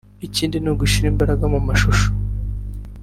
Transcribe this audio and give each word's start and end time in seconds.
Ikindi 0.27 0.57
ni 0.59 0.69
ugushyira 0.73 1.07
imbaraga 1.13 1.43
mu 1.53 1.59
mashusho 1.67 2.05